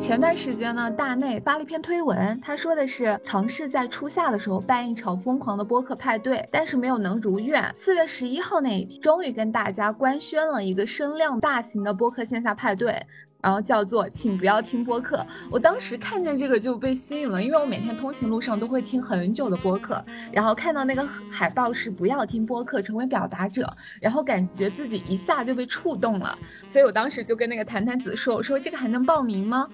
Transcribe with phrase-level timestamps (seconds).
[0.00, 7.72] 前段时间呢，大内发了一篇推文，他说的是尝试在初夏的时候办一场疯狂的播客派对，但是没有能如愿。
[7.76, 13.06] 四月十一号那一天，终于跟大家官宣了一个声量大型的播客线下派对。
[13.42, 15.26] 然后叫做，请不要听播客。
[15.50, 20.02] 我当时看见这个就被吸引了，因为我每天通勤路上都会听很久的播客。
[20.32, 23.68] 然后看到那个海报是不要听播客，成为表达者，
[24.00, 26.38] 然后感觉自己一下就被触动了。
[26.68, 29.68] 所以我当时就跟那个谈谈子说，我说这个还能报名吗？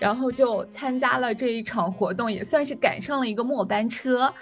[0.00, 4.34] 然后就参加了这一场活动，也算是赶上了一个末班车。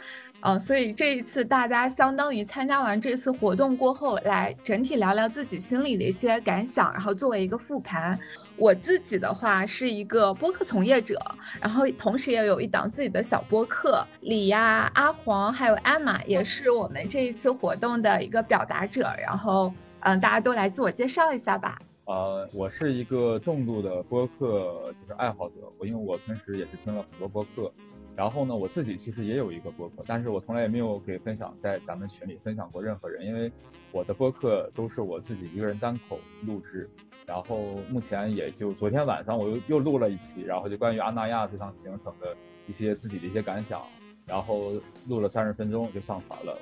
[0.42, 8.18] 呃，所以这一次大家相当于参加完这次活动过后，来整体聊聊自己心里的一些感想，然后作为一个复盘。
[8.60, 11.18] 我自己的话是一个播客从业者，
[11.62, 14.06] 然后同时也有一档自己的小播客。
[14.20, 19.10] 李呀、阿黄还有艾玛也是我们这一次活动的一个表达者。
[19.18, 21.80] 然后，嗯，大家都来自我介绍一下吧。
[22.04, 27.72] 呃，我是一个重度的播客就是爱好者，我因为我平时也是听了很多播客。
[28.20, 33.50] 然后呢，我自己其实也有一个播客，但是我从来也没有给分享在咱们群里分享过任何人，因为
[33.92, 36.86] 我的播客都是我自己一个人单口录制。
[37.26, 43.82] 然后目前也就昨天晚上我又又录了一期，然后就关于阿那亚这趟行程的一些自己的一些感想，
[44.26, 44.74] 然后
[45.08, 46.58] 录了三十分钟就上传了，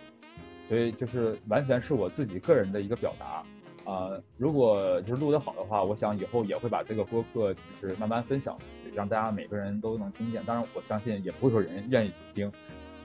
[0.69, 3.43] 所以就是完全是我自己个人的一个表达。
[3.89, 10.45] 啊，如果就是录得好的话，我想以后也会把这个播客就是慢慢分享出去，让大家每个人都能听见。
[10.45, 12.53] 当然，我相信也不会说人愿意听。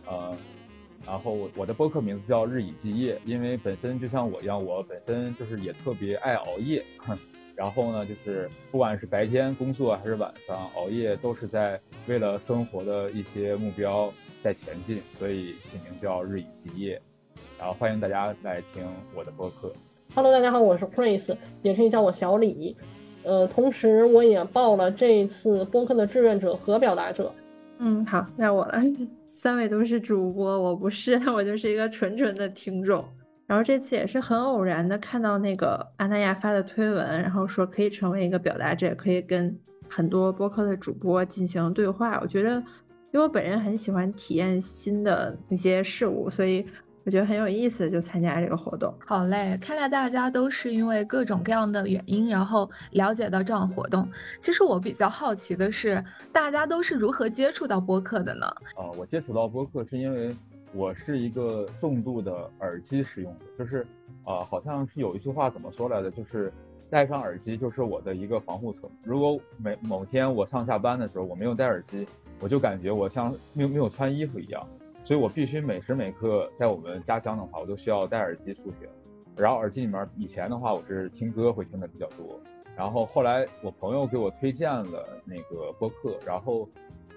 [0.05, 0.35] 呃，
[1.05, 6.83] 然后我我的播客名字叫日以继夜，因为本身就像我一样，我本身就是也特别爱熬夜。
[7.55, 17.01] 然后呢，就是不管是白天工作还是晚上熬夜，都是在为了生活的一些目标在前进，所以起名叫日以继夜。
[17.57, 19.71] 然后欢迎大家来听我的播客。
[20.15, 22.77] Hello，大家好，我是 Chris，也可以叫我小李。
[23.23, 27.33] 呃，同时我也报了这一次播客的志愿者和表达者。
[27.79, 28.79] 嗯，好，那我了。
[29.33, 33.03] 三位都是主播，我不是， 我就是一个纯纯的听众。
[33.47, 39.57] 然后这次也是很偶然的看到那个阿那亚发的推文，然后说可以成为一个表达者，可以跟
[39.89, 42.19] 很多播客的主播进行对话。
[42.21, 42.51] 我觉得，
[43.11, 46.63] 因为我本人很喜欢体验新的一些事物，所以。
[47.05, 48.93] 我觉得很有意思，就参加这个活动。
[49.05, 54.07] 好嘞，看来大家都是因为各种各样的原因，然后了解到这样活动。
[54.39, 58.45] 其实我比较好奇的是，大家都是如何接触到播客的呢？
[58.75, 60.33] 啊，我接触到播客是因为
[60.73, 63.85] 我是一个重度的耳机使用者，就是
[64.23, 66.51] 啊，好像是有一句话怎么说来的，就是
[66.89, 68.89] 戴上耳机就是我的一个防护层。
[69.03, 72.07] 如果每某天我上下班的时候我没有戴耳机，
[72.39, 74.65] 我就感觉我像没有没有穿衣服一样。
[75.03, 78.87] 所以我必须每时每刻在我们家乡的话，我都需要戴耳机出行。
[79.35, 82.39] 然后耳机里面以前的话，我是听歌会听的比较多。
[82.75, 86.69] 然后后来我朋友给我推荐了那个播客，然后，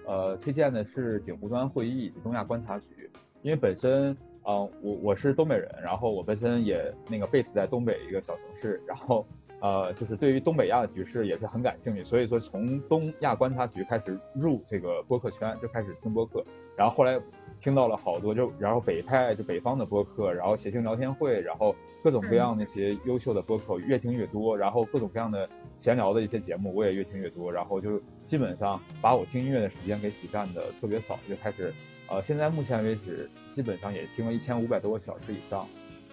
[0.05, 3.09] 呃，推荐的是景湖端会议东亚观察局。
[3.41, 4.11] 因为本身
[4.43, 9.25] 啊，我我是东北人，然后我本身也那个 base 在东北一个小城市，然后
[9.61, 12.03] 呃，就是对于东北亚的局势也是很感兴趣。
[12.03, 16.43] 所以说从东亚观察局开始入这个播客圈，就开始听播客。
[16.75, 17.19] 然后后来。
[17.61, 31.73] 听到了好多，就然后北派就北方的播客，然后谐星聊天会，然后各种各样那些优秀的播客越听越多，然后各种各样的闲聊的一些节目我也越听越多，然后就基本上把我听音乐的时间给挤占的特别少，就开始，
[32.07, 35.67] 呃，现在目前为止基本上也听了一千五百多个小时以上。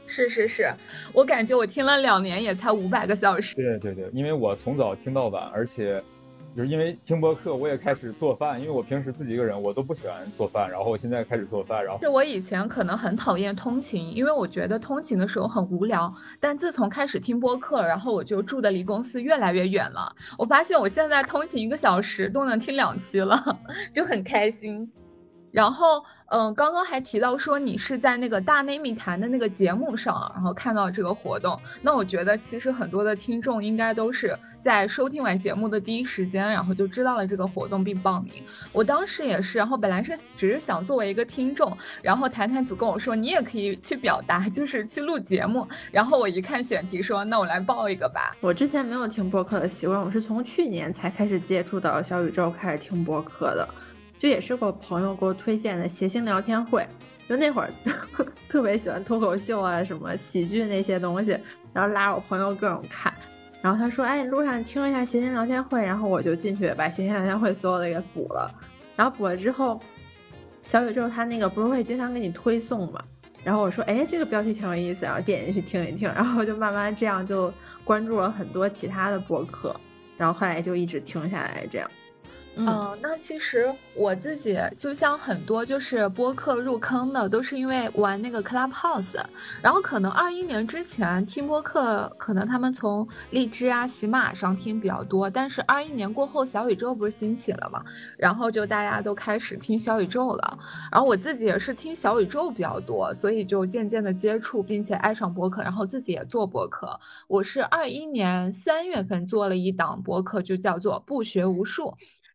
[0.07, 0.71] 是是是，
[1.13, 3.55] 我感觉我听了两年也才五百个小时。
[3.55, 6.03] 对对对，因为我从早听到晚，而且。
[6.55, 8.61] 就是因为听播客，我也开始做饭。
[8.61, 10.71] 因为我平时自己一个人，我都不喜欢做饭。
[10.71, 11.85] 然后我现在开始做饭。
[11.85, 16.13] 然后是我以前可能很讨厌通勤，因为我觉得通勤的时候很无聊。
[16.39, 20.15] 但自从开始听播客，然后我就住的离公司越来越远了。
[20.39, 23.59] 我发现我现在通勤一个小时都能听两期了，
[23.93, 24.89] 就很开心。
[25.55, 31.57] 然后，嗯，刚刚还提到说你是在那个大内密谈的那个节目上，然后看到这个活动。
[31.81, 38.43] 那我觉得其实很多的听众应该都是在收听完节目的第一时间，然后就知道了这个活动并报名。
[38.73, 41.73] 我当时也是，然后本来是只是想作为一个听众，
[42.03, 45.65] 然后谈谈子跟我说你也可以去表达，就是去录节目。
[45.93, 48.35] 然后我一看选题，说那我来报一个吧。
[48.41, 53.69] 我之前没有听播客的习惯，我是从去年才开始接触到小宇宙，开始听播客的。
[54.19, 56.87] 就也是我朋友给我推荐的谐星聊天会，
[57.29, 57.71] 就那会儿
[58.49, 61.39] 特别喜欢脱口秀啊，什么喜剧那些东西，
[61.73, 63.13] 然后拉我朋友各种看，
[63.61, 68.51] 然后他说，哎，路上听一下谐星聊天会，然后我就进去把谐星聊天会所有的给补了，
[68.97, 69.81] 然后补了之后，
[70.63, 73.05] 小宇宙他那个不是会经常给你推送嘛，
[73.43, 77.53] 然后我说，哎，这个标题挺有意思，然后点进去听一听，然后就慢慢这样就
[77.85, 79.75] 关注了很多其他的播客，
[80.17, 81.91] 然后后来就一直听下来这样。
[82.57, 89.17] 嗯，那其实我自己就像很多就是播客入坑的，都是因为玩那个 Clubhouse，
[89.61, 97.85] 然后可能二一年之前听播客，可能他们从荔枝啊、喜马上听比较多，但是二一年过后，小宇宙不是兴起了嘛，
[98.17, 100.59] 然后就大家都开始听小宇宙了，
[100.93, 107.01] 然后我自己也是听小宇宙比较多，所以就渐渐的接触并且爱上播客，然后自己也做播客。
[107.27, 111.93] 我是二一年三月份做了一档播客，就叫做不学无术。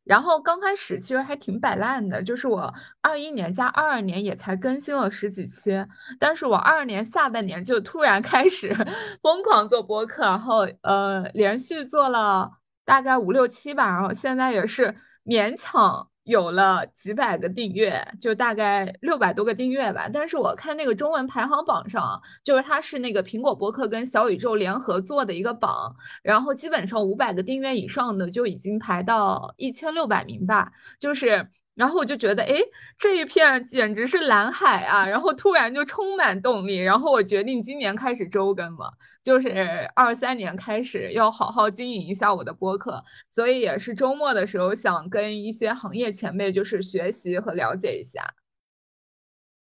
[0.09, 5.85] 然后刚开始其实还挺摆烂的，就是我二一年加二二年也才更新了十几期，
[6.19, 8.75] 但是我二二年下半年就突然开始
[9.21, 12.49] 疯狂做播客，然后呃连续做了
[12.83, 16.09] 大概五六期吧，然后现在也是勉强。
[16.29, 20.07] 有了几百个订阅，就大概六百多个订阅吧。
[20.13, 31.49] 但是我看那个中文排行榜上，就是它是那个苹果博客跟小宇宙联合做的一个榜，然后基本上五百个订阅以上的就已经排到一千六百名吧，就是。
[31.79, 32.57] 然后我就觉得，哎，
[32.97, 35.07] 这一片简直是蓝海啊！
[35.07, 38.91] 然后突然就充满动力，然后我决定今年开始周更了，
[39.23, 48.21] 就是二三年开始要好好经营一下我的播客，所以也是周末的时候想跟一些行业前辈就是学习和了解一下。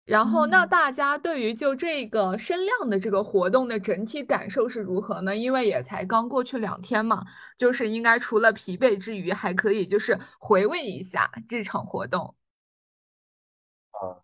[0.06, 5.36] 然后，那大家对于就这个声量的这个活动的整体感受是如何呢？
[5.36, 7.24] 因为也才刚过去两天嘛，
[7.56, 12.34] 就是应该除了疲惫之余，还可以就是回味一下这场活动。
[13.92, 14.18] 啊，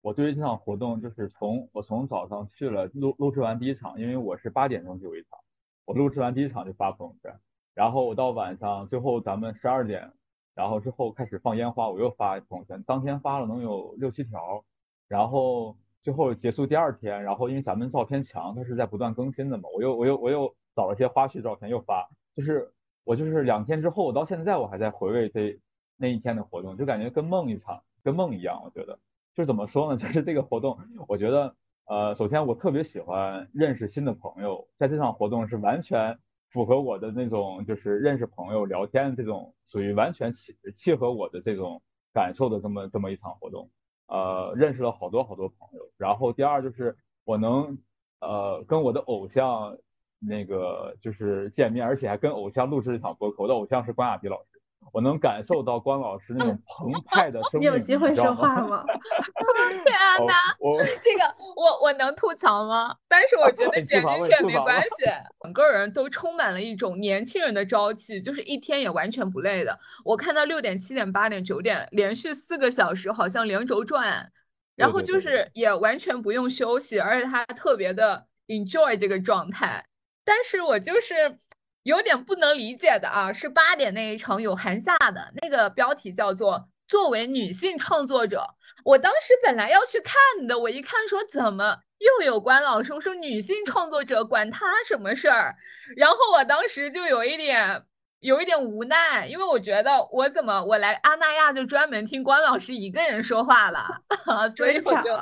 [0.00, 5.38] 我对于这场活动就是从我从早上去了录录制完第一场，因为我是八点钟就有一场，
[5.84, 7.38] 我录制完第一场就发朋友圈，
[7.74, 10.10] 然后我到晚上最后咱们十二点，
[10.54, 14.64] 然后之后开始放烟花，我又发朋友圈，当天发了能有六七条。
[15.08, 22.72] 然后最后结束第二天，然后因为咱们照片墙它是在不断更新的嘛，我又我又我又找了些花絮照片又发，就是
[23.04, 25.58] 我就是两天之后，我到现在我还在回味这
[25.96, 28.60] 那一天的活动，就感觉跟梦一场，跟梦一样。
[28.64, 28.98] 我觉得
[29.34, 30.78] 就怎么说呢， 就是这个活动，
[31.08, 31.56] 我觉得
[31.86, 36.18] 呃，首先我特别喜欢认识新的朋友，在这场活动是完全
[36.50, 41.82] 符合我的那种就是认识朋友聊天这种属于完全契契合我的这种
[42.12, 43.70] 感受的这么这么一场活动。
[44.08, 47.78] 呃，认识了好多好多朋友，然后第二就是我能
[48.20, 49.76] 呃跟我的偶像
[50.18, 53.42] 那个就是见面，而且还跟偶像录制一场播客。
[53.42, 54.55] 我的偶像是关雅迪老师。
[54.92, 58.84] 我能感受到关老师那种澎湃的生命，你有机会说 话吗？
[59.84, 62.96] 天哪，我 这个我我能吐槽吗？
[63.08, 65.04] 但是我觉得剪进去没关系，
[65.42, 69.78] 整个人都充满了一种年轻人的朝气，就是一天也完全不累的。
[70.04, 74.32] 我看到六点、七点、八点、九点，连续四个小时，好像连轴转，
[74.76, 79.84] 然后就是也完全不用休息，而且他特别的 enjoy 这个状态。
[80.24, 81.38] 但是我就是。
[81.86, 88.44] 有点不能理解的啊，是八点那一场有韩夏的那个标题叫做“作为女性创作者”。
[88.84, 90.12] 我当时本来要去看
[90.48, 95.54] 的，我一看说怎么又有关老师，我说女性创作者管他什么事儿？
[95.96, 97.84] 然后我当时就有一点
[98.18, 103.86] 有一点无奈，因为我觉得我怎么我来阿那亚就专门听关老师一个人说话了，
[104.56, 105.16] 所以我就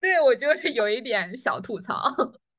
[0.00, 2.10] 对我就是有一点小吐槽。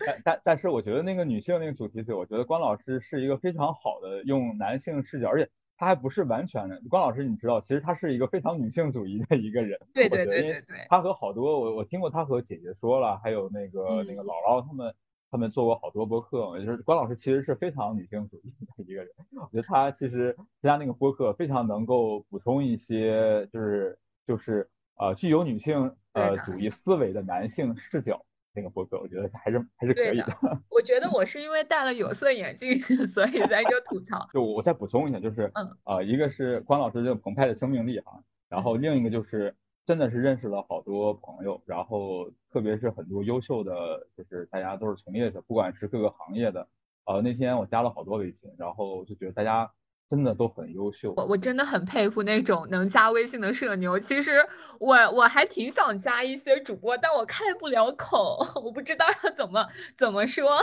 [0.05, 6.81] 但但但是我觉得那个女性那个主题曲，我觉得关老师是一个非常好的用男性视角，而且他还不是完全的。
[6.89, 9.79] 关老师你知道，其实他是一个非常女性主义的一个人。
[9.93, 10.85] 对对对对对。
[10.89, 14.93] 他和好多我我听过他和姐姐说了，还有那个那个姥姥他们
[15.31, 19.11] 他们做过好多播客，就是关老师其实是非常女性主义的一个人。
[19.35, 28.23] 我觉得他其实参加那个播客非常能够补充一些，就是就是呃具有女性呃主义思维的男性视角。
[28.53, 30.25] 那个播客，我觉得还是还是可以的。
[30.69, 32.77] 我觉得我是因为戴了有色眼镜，
[33.07, 34.27] 所以在这吐槽。
[34.31, 39.55] 就我再补充一下，就是嗯啊，一个是关老师这个澎湃的生命力哈，然后另一个就是
[39.85, 46.67] 真的是认识了好多朋友，然后特别是很多优秀的，就是大家都是从业者，不管是各个行业的。
[47.05, 49.71] 呃，那天我加了好多微信，然后就觉得大家。
[50.11, 53.97] 真的都很优秀，我我真的很佩服那种能加微信的社牛。
[53.97, 54.45] 其实
[54.77, 59.65] 我我还挺想加一些主播，但我开不了口， 我不知道要怎么
[59.97, 60.59] 怎么说。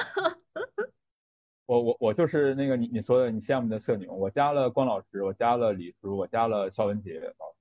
[1.65, 7.58] 我我我就是那个你你说的你羡慕的社牛，我加了关老师，我加了李叔，我加了肖文杰老师。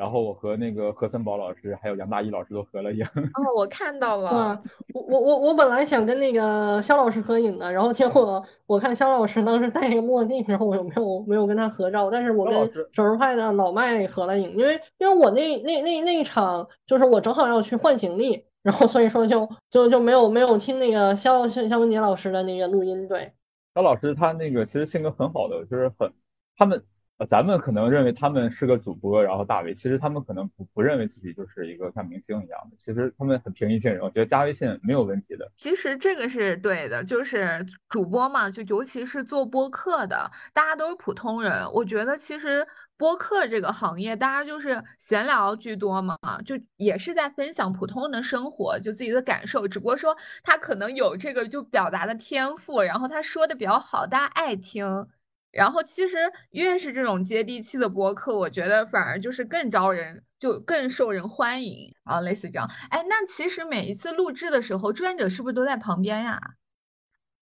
[0.00, 3.04] 然后我和那个何森宝老师还有杨大一老师都合了影。
[3.04, 4.58] 哦，我看到了。
[4.94, 12.10] 我我我我本来想跟那个肖老师合影的，然后结果我看肖老师当时戴那个墨镜，然后我没有没有跟他合照。
[12.10, 23.30] 但是我跟手势派的老麦合了影，因为因为我那那那那一场就是我正好要去换行李，然后所以说就就就没有没有听那个肖肖肖文杰老师的那个录音，对。
[23.74, 26.10] 肖老师他那个其实性格很好的，就是很
[26.56, 26.82] 他们。
[27.26, 35.50] 咱们可能认为他们是个主播，然后大 V，其实他们可能不不认为自己就是一个像明星一样的，其实他们很平易近人，我觉得加微信没有问题的。
[35.56, 41.64] 其实这个是对的，就是主播嘛，就尤其是做播客的，大家都是普通人。
[41.72, 49.68] 我觉得其实播客这个行业，大家就是闲聊居多嘛，就也是在分享普通人的生活，就自己的感受。
[49.68, 55.06] 只不过说他可能有这个就表达的天赋，然后他说的比较好，大家爱听。
[55.50, 56.16] 然后其实
[56.50, 62.68] 越是这种接地气的播客，我觉得反而就是更招人，就更受人欢迎啊，类似这样。
[62.90, 66.40] 哎，那其实每一次录制的时候，志愿者是不是都在旁边呀？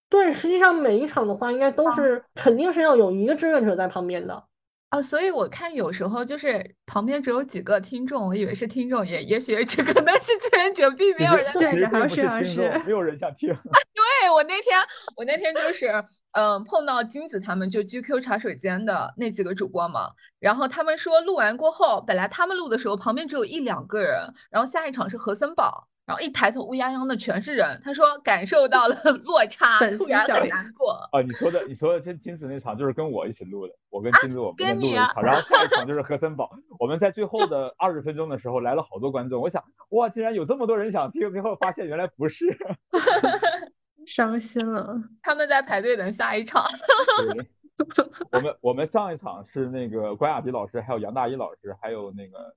[0.09, 4.43] 对，实际上每一场的话，应该都是肯定是要有一个志愿者在旁边的。
[4.91, 13.49] 哦，所以我看有时候就是旁边只有几个听众，我以为是听众，也也许只可能是志愿者，并没有人志愿者是听众，没有人想听。
[13.53, 14.79] 对我那天，
[15.15, 15.87] 我那天就是
[16.31, 25.87] 嗯碰到金子他们就 GQ 茶水间的那几个主播嘛，然后他们说录完过后，本来他们录的时候旁边只有一两个人，然后下一场是何森堡。
[26.09, 27.79] 然后一抬头，乌泱泱的全是人。
[27.85, 30.93] 他说感受到了 落差，突然很难过。
[31.11, 35.21] 啊，你说的，你说的金金子那场就是跟我一起录的，我跟金子我们录了一场。
[35.21, 36.49] 然后下一场就是和森宝，
[36.79, 39.39] 我们在最后的 二十分钟的时候来了好多观众。
[39.39, 42.57] 我想，哇，竟然有这么多人想听，最后发现原来不是，
[44.07, 44.99] 伤心了。
[45.21, 46.65] 他们在排队等下一场。
[48.31, 52.55] 我们我们上一场是那个关雅迪老师，还有杨大一老师，还有那个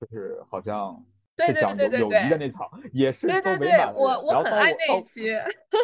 [0.00, 1.04] 就是好像。
[1.36, 5.28] 对对对对对，友谊的那场也是都没满我我很爱那一期。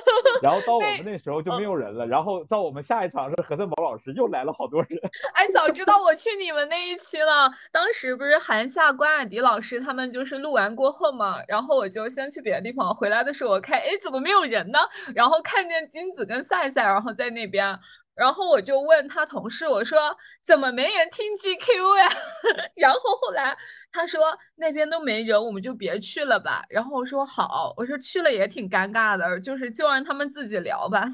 [0.42, 4.88] 然后到我们那时候就没有人了，然后到我们下一场是何森宝老师又来了好多人。
[5.34, 7.52] 哎，早知道我去你们那一期了。
[7.70, 14.78] 当时不是韩夏、关雅迪老师他们就是录完过后嘛，然后我就先去别的地方，回来的时候我看，哎，怎么没有人呢？
[15.14, 17.78] 然后看见金子跟赛赛，然后在那边。
[18.14, 22.08] 然后我就问他同事，我说怎么没人听 GQ 呀？
[22.76, 23.56] 然后后来
[23.90, 26.62] 他说那边都没人，我们就别去了吧。
[26.68, 31.08] 然后我说好，我说去了也挺尴尬的，就是就让他们自己聊吧。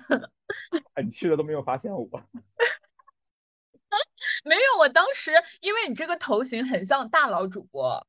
[1.03, 2.07] 你去了都没有发现我？
[4.45, 8.05] 没有，我当时因为你这个头型很像大佬主播，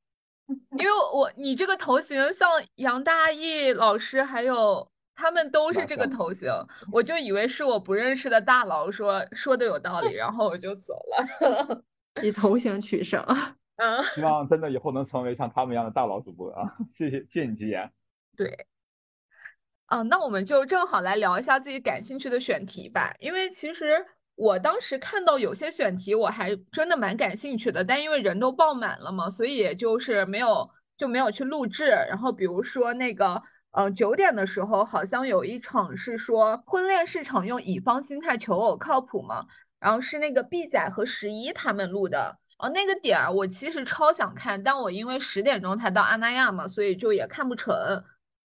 [0.78, 4.92] 因为我你这个头型像杨大义老师还有。
[5.20, 6.50] 他们都是这个头型，
[6.94, 11.84] 我就以为是我不认识的大佬说说的有道理，然后我就走了。
[12.24, 13.22] 以头型取胜，
[13.76, 16.74] 嗯，希望真的以后能成为像他们一样的大佬主播啊！
[16.90, 17.92] 谢谢，谢谢你吉言。
[18.38, 18.66] 对，
[19.88, 31.88] 嗯，那我们就正好来聊一下自己感兴趣的选题吧，因为其实我当时看到有些选题我还真的蛮感兴趣的，但因为人都爆满了嘛，所以也就是没有就没有去录制。
[31.90, 33.42] 然后比如说那个。
[33.72, 39.46] 嗯，九点的时候好像有一场是说婚恋市场用乙方心态求偶靠谱吗？
[39.80, 42.38] 然后是那个 B 仔和十一他们录的。
[42.58, 47.74] 哦，那个点儿我其实超想看，但我因为十点钟才到阿那亚嘛，所以就也看不成。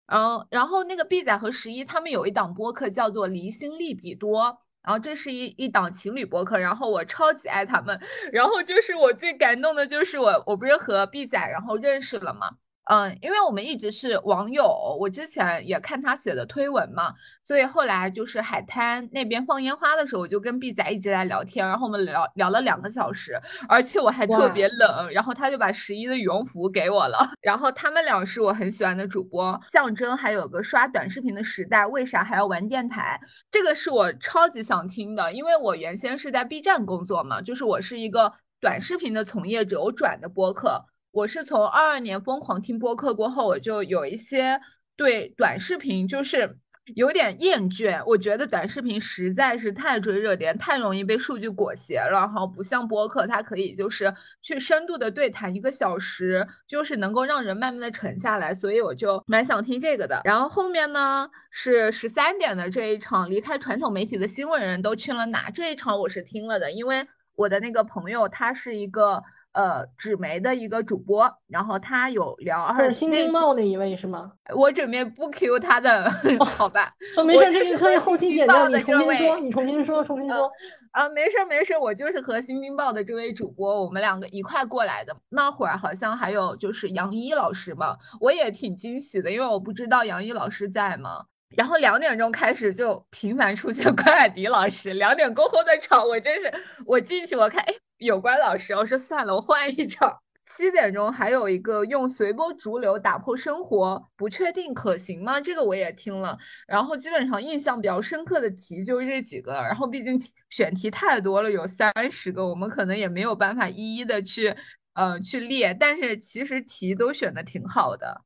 [0.08, 8.00] 然后，然后那个 B 仔和十一他们有一档播客叫做离心利比多，然后这是一一档情侣播客，然后我超级爱他们。
[8.32, 12.52] 然后就是我最感动的就是我我不是和 B 仔然后认识了嘛。
[12.90, 14.64] 嗯，因为我们一直是网友，
[15.00, 17.14] 我之前也看他写的推文嘛，
[17.44, 33.20] 所以后来就是海滩那边放烟花的时候，我就跟毕仔一直在聊天，然后我们聊聊了两个小时，而且我还特别冷，然后他就把十一的羽绒服给我了， 然后他们俩是我很喜欢的主播，象征还有个刷短视频的时代，为啥还要玩电台？
[33.52, 40.86] 这个是我超级想听的，因为我原先是在 B 站工作嘛，就是我是一个短视频的从业者，我转的播客。
[41.12, 44.60] 我是从二二年疯狂听播客过后，我就有一些
[44.96, 46.58] 对短视频就是
[46.96, 48.04] 有点厌倦。
[48.06, 52.12] 我觉得短视频实在是太追热点，太容易被数据裹挟了。
[52.12, 58.54] 然后不像播客，它可以就是去深度的对谈一个小时，就是能够让人慢慢的沉下来。
[58.54, 60.22] 所以我就蛮想听这个的。
[60.24, 65.50] 然后后面呢是十三点的这一场，离开传统媒体的新闻人都去了哪？
[65.50, 69.24] 这一场我是听了的，因为我的那个朋友他是一个。
[69.58, 74.32] 呃，纸媒的一个主播，然后他有聊，是新京报那一位是吗？
[74.56, 76.08] 我准备不 Q 他的，
[76.46, 76.94] 好吧？
[77.26, 78.70] 没事，这是可以后期剪掉。
[78.70, 80.48] 你重新说，你重新说，重新说。
[80.92, 85.16] 啊，没事没事，我就是和新京报的这位主播，我们两个一块过来的。
[85.30, 91.26] 那会儿好像还有就是杨一老师嘛，我也挺惊喜的，因为我不知道杨一老师在嘛。
[91.56, 96.52] 然后两点钟开始就频繁出现 关海迪老师，两点过后的场我真是，
[96.86, 97.74] 我进去我看，哎。
[97.98, 100.22] 有关老师，我说算了，我换一场。
[100.46, 105.42] 七点钟还有一个用随波逐流打破生活不确定可行吗？
[105.42, 106.38] 这个我也听了，
[106.68, 110.16] 然后基本上印象比较深刻的题就是这几个，然后毕竟
[110.52, 114.56] 选题太多了，有三十个，我们可能也没有办法一一的去
[114.94, 118.22] 呃去列，但是其实题都选的挺好的。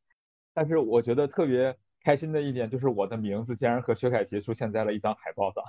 [0.54, 5.64] 但是我觉得特别开心的一点就是我的名字竟然和薛凯琪出现在了一张海报上。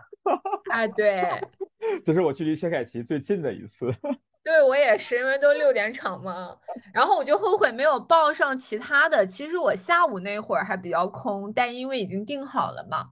[0.70, 1.22] 啊，对，
[2.04, 3.94] 这是我距离薛凯琪最近的一次。
[4.44, 6.56] 对我也是，因为都六点场嘛，
[6.92, 9.24] 然后我就后悔没有报上其他的。
[9.24, 13.10] 其实我下午那会儿还比较空，但因为已经定好了嘛，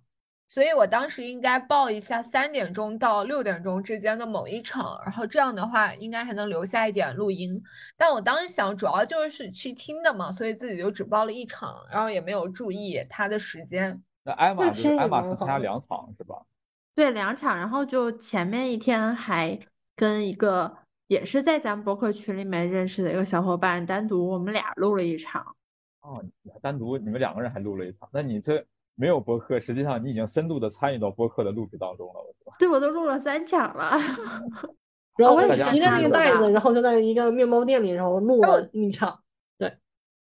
[0.51, 7.63] 所以我当时应该报一下三点钟到六点钟之间的某一场，然后这样的话应该还能留下一点录音。
[7.97, 14.03] 但我当时想，主要就是去听的嘛，所以自己就只报了一场，然后也没有注意他的时间。
[14.25, 16.43] 那艾玛是艾玛是参加两场是吧？
[16.97, 19.57] 对，两场，然后就前面一天还
[19.95, 20.77] 跟一个。
[21.07, 25.45] 也是在咱们博客群里面认识的一个小伙伴，单独我们俩录了一场。
[26.03, 28.09] 哦，你还单独你们两个人还录了一场？
[28.13, 28.65] 那你这
[29.01, 32.55] 没有播客，实际上你已经深度的参与到播客的录制当中了，是吧？
[32.59, 33.99] 对，我都录了三场了。
[35.17, 39.19] 然后我提着那个袋子，然后就在一个面包店里，然后录了一场。
[39.57, 39.75] 对，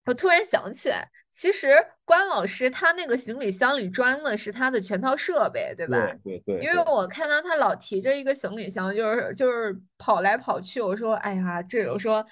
[0.05, 1.11] 我突然想起来。
[1.33, 1.69] 其实
[2.07, 5.99] 关老师他那个行李箱里装的是他的全套设备，对吧？
[6.25, 6.61] 对对。
[6.61, 10.81] 因为我看到他老提着一个行李箱，就是就是跑来跑去。
[10.81, 12.27] 我说，哎呀，这我说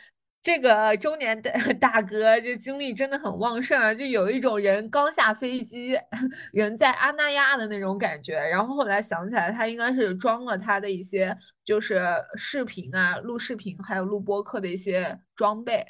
[0.44, 5.98] 这个中年的 大哥这精力真的很旺盛，就有一种人刚下飞机，
[6.52, 8.34] 人在阿那亚的那种感觉。
[8.34, 11.34] 然后后来想起来，他应该是装了他的一些
[11.64, 11.98] 就是
[12.36, 15.82] 视频啊，录视频还有录播客的一些装备，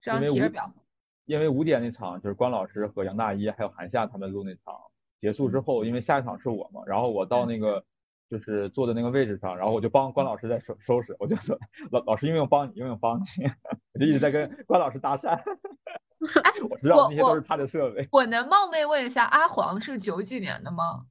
[0.00, 0.72] 这样提着表。
[1.24, 4.72] 因为五点那场就是关老师和杨大一还有韩夏他们录那场
[5.20, 7.84] 结束之后，因为下一场是我嘛，然后我到那个
[8.30, 11.58] 就是坐的那个位置上，然后我就帮关老师在收收拾，我就说
[11.90, 13.44] 老老师用不用帮你，用不用帮你，
[13.94, 15.30] 我就一直在跟 关老师搭讪。
[15.30, 18.08] 哎 我知道那些都是他的设备。
[18.10, 21.06] 我能冒昧问一下，阿黄是九几年的吗？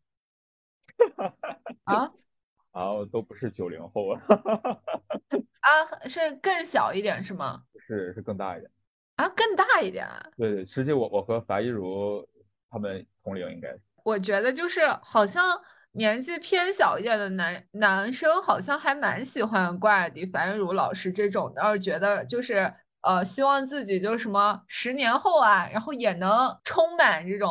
[1.83, 2.11] 啊？
[2.71, 4.21] 啊，都不是九零后啊。
[5.61, 5.69] 啊，
[6.09, 7.61] 是更小一点是吗？
[7.87, 8.69] 是，是更大一点。
[9.15, 10.07] 啊，更大一点。
[10.35, 12.27] 对对，实际我我和樊一茹
[12.69, 13.81] 他们同龄，应该是。
[14.03, 15.61] 我觉得就是好像
[15.95, 27.49] 年纪偏小一点的男男生，好像还蛮喜欢关雅迪、樊一茹老师这种的，觉得就是呃，希望自己就是什么十年后啊，然后也能充满这种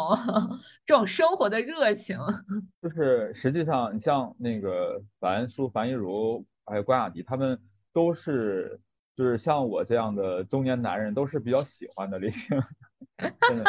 [0.87, 2.19] 这种生活的热情。
[2.83, 7.59] 就是实际上，你像那个樊叔、樊一茹还有关雅迪，他们
[7.93, 8.81] 都是。
[9.17, 12.61] 就是像我这样的中年男人都是比较喜欢的类型，
[13.49, 13.65] 真的。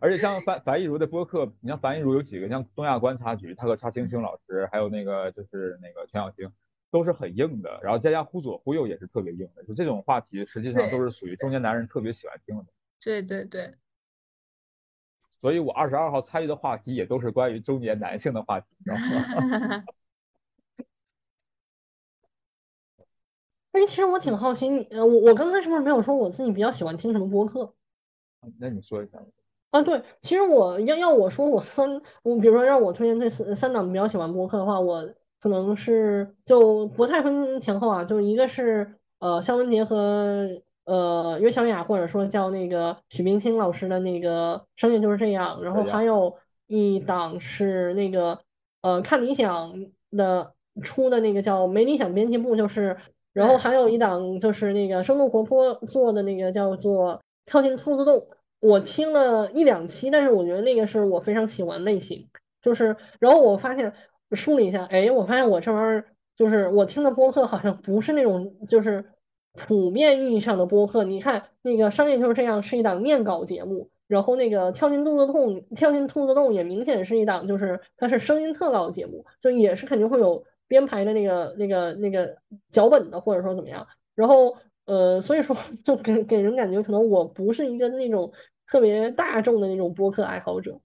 [0.00, 6.50] 而且像樊樊亦茹的播客，你像樊亦茹有几个，像东亚观察局，他和查青青老师，还有那个就是那个全小星，
[6.90, 7.78] 都是很硬的。
[7.82, 12.64] 然后再加忽左忽右也是特别硬的，就这种话题实际上都是属于中年男人特别喜欢听的。
[13.00, 13.74] 对对对。
[15.40, 19.84] 所以我二十二号参与的话题也都是关于中年男性的话题，知道吗？
[23.72, 27.74] 哎，其实我挺好奇，你呃，我我刚才是不是没有说我自己比较喜欢听什么播客？
[28.58, 29.18] 那你说一下。
[29.70, 31.88] 啊，对，其实我要要我说我三，
[32.22, 35.08] 我比如说让我推荐这三三档比较喜欢播客的话，我
[35.40, 40.48] 可能是就不太分前后啊，就一个是呃肖文杰和
[40.84, 48.38] 呃岳小雅，或者说叫那个许冰清老师的那个声音就是这样，然后还有一档是那个
[48.82, 49.72] 呃看理想
[50.10, 50.52] 的
[50.82, 52.96] 出的那个叫没理想编辑部，就是。
[53.32, 58.26] 然后还有一档就是那个生动活泼做的那个叫做跳进兔子洞，
[58.60, 62.28] 我听了一两期，但是我觉得那个是我非常喜欢类型。
[62.62, 63.92] 就是，然后我发现
[64.32, 69.04] 梳理一下，哎，我发现我这玩意儿就是我听的播客好像不是那种就是
[69.54, 71.04] 普遍意义上的播客。
[71.04, 80.44] 你看那个商业就是这样，是一档念稿节目，然后那个跳进兔子洞，跳进兔子洞也明显是一档就是它是声音特稿节目，就也是肯定会有。
[80.70, 82.36] 编排的那个、那个、那个
[82.70, 88.32] 脚本的，或者说怎么样，然后呃，所以说 就给给人感觉，可能我不是一个那种
[88.70, 90.80] 特别大众的那种播客爱好者。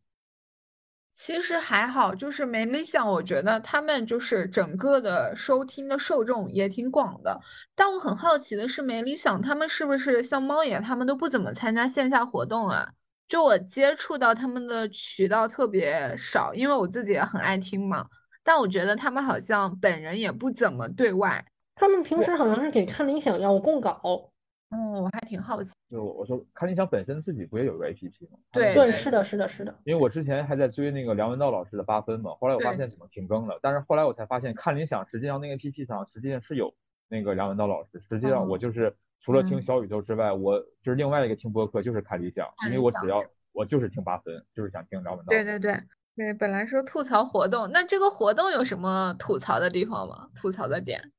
[1.14, 7.40] 其实还好，就是没理想，我觉得他们就是整个的收听的受众也挺广的。
[7.74, 12.90] 但我很好奇的是，没理想他们是不是像猫眼他们都不怎么参加线下活动啊？
[13.30, 18.06] 就我接触到他们的渠道特别少，因为我自己也很爱听嘛。
[18.44, 21.46] 但我觉得他们好像本人也不怎么对外，
[21.76, 24.34] 他们平时好像是给看理想要供稿。
[24.72, 25.72] 哦，我还挺好奇。
[25.90, 28.38] 就我说，看理想本身自己不也有个 APP 吗？
[28.52, 29.74] 对对，是的，是的，是的。
[29.84, 33.60] 因为我之前还在追那个梁文道老师的八分嘛，后来我发现怎么停更了。
[33.62, 36.74] 但是后来我才发现，看理想实际上那个 APP 上实际上是有
[37.08, 38.02] 那个梁文道老师。
[38.10, 43.24] 实际上我就是除了听小宇宙之外，我就是另外一个听播客就是看理想，因为我只要
[43.54, 45.30] 我就是听八分，就是想听梁文道。
[45.30, 45.80] 对对对
[46.16, 50.28] 对，本来说吐槽活动，那这个活动有什么吐槽的地方吗？
[50.36, 51.12] 吐槽的点？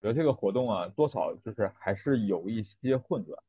[0.00, 3.42] 觉得这个活动啊，多少就是还是有一些混乱，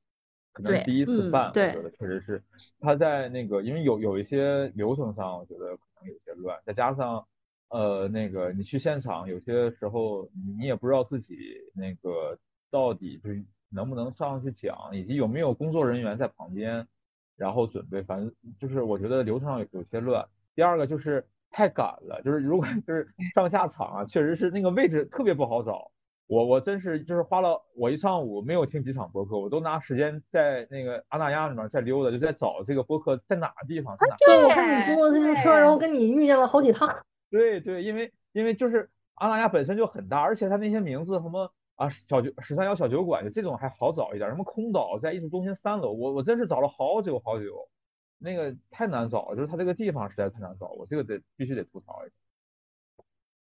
[0.51, 2.43] 可能第一次嗯办，我觉得确实是
[2.79, 7.23] 他在那个，因为有有一些流程上，我觉得可能有些乱，再加上
[7.69, 11.37] 呃那个你去现场，有些时候你你也不知道自己
[11.73, 12.37] 那个
[12.71, 16.87] 到底就是能不能上去讲，以及有没有工作人员在旁边，
[17.37, 20.27] 然后准备，反正就是我觉得流程上有有些乱。
[20.55, 25.91] 第二个就是太赶了，就是如果 就是上下场啊，确实是那个位置特别不好找。
[26.29, 34.15] 我我真是就是花了我一上午没有听几场播客，我都拿时间在那个阿那亚里面在溜达，就在找这个播客在哪个地方，在哪。
[34.19, 36.87] 对，我看你坐自行车，对然后跟你遇见了好几趟。
[37.31, 47.67] 对对，因为因为就是阿那亚本身就很大，而且它那些名字什么啊小酒十三幺小酒馆就这种还好找一点，什么空岛在艺术中心三楼，我我真是找了好久好久，
[48.19, 52.15] 那个太难找了，就是它这个地方实在太难找，我这个得必须得吐槽一下。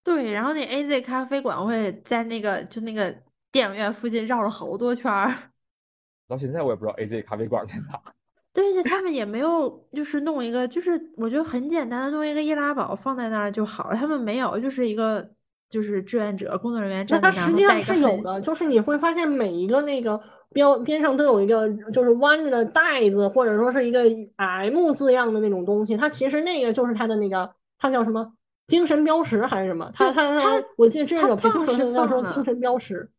[0.08, 3.14] 对，然后那 AZ 咖啡馆，我也在那个就那个
[3.52, 5.36] 电影院附近绕了好多圈儿。
[6.30, 8.00] 到现在我也不知道 AZ 咖啡馆在哪。
[8.54, 13.98] 对，而且他们也没有就是弄一个，就是我觉得很简单的弄一个易拉宝放在那儿就好了。
[13.98, 15.30] 他们没有，就是一个
[15.70, 24.04] 就是志愿者工作人员那它站在那儿，实际上带一个是有的，就是你会发现每一个那个标边上都有一个就是弯着的带子，或者说是一个
[24.38, 28.34] M 字样的那种东西，它其实那个就是它的那个，它叫什么
[28.68, 29.92] 精神标识还是什么？
[29.94, 33.10] 它对它它我记得志愿它者培训放是课上要说放精神标识。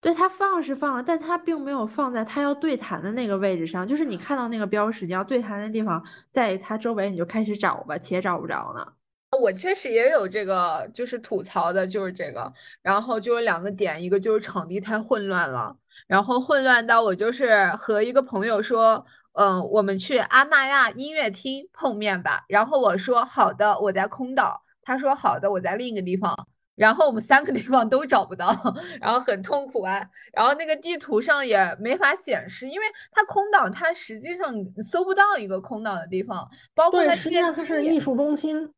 [0.00, 3.86] 对，他放是放了，但他并没有放在他要对谈的那个位置上。
[3.86, 8.86] 就是你看到那个标识，你要对谈的地方，在他周围你就开始找吧，且找不着呢。
[9.40, 15.74] 我确实也有这个，就是吐槽的，就是这个，然后就是两个点，一个就是场地太混乱了，
[16.06, 26.46] 然后混乱到我就是和一个朋友说，嗯，我们去阿那亚音乐厅碰面吧，然后我说好的，我在空岛，他说好的，我在另一个地方。
[26.76, 28.48] 然后我们三个地方都找不到，
[29.00, 30.04] 然后很痛苦啊。
[30.32, 38.72] 然后那个地图上也没法显示，因为它空岛，它实际上搜不到一个空岛的地方，包括对，它实际上它是艺术中心。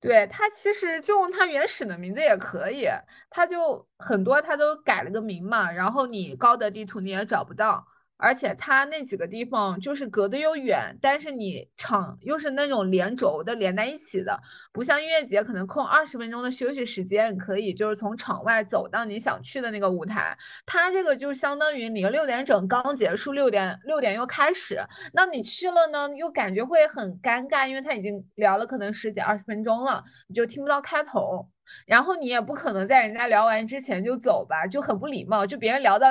[0.00, 2.88] 对它其实就用它原始的名字也可以，
[3.30, 7.86] 它就很多它都改了个名嘛，然后你高德地图你也找不到，
[8.18, 14.40] 而且它那几个地方就是隔得又远，但是你场又是那种连轴的连在一起的，
[14.72, 24.80] 不像音乐节可能空二十分钟的休息时间，你可以就是从场外走到你想去的那个舞台，它这个就相当于你六点整刚结束，六点六点又开始，
[25.12, 31.46] 那你去了呢，又感觉会很尴尬，因为他已经聊了可能十几二十分钟了，你就听不到开头，
[31.86, 36.08] 然后你也不可能在人家聊完之前就走吧，就很不礼貌，就别人聊到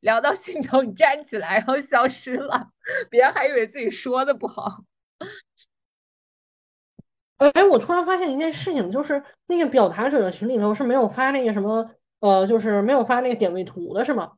[0.00, 2.70] 聊到尽头你站起来然后消失了，
[3.10, 4.84] 别人还以为自己说的不好。
[7.38, 14.32] 哎，我突然发现一件事情，就是那个表达者的群里头是没有发那个什么，呃，就是没有发那个点位图的，是吗？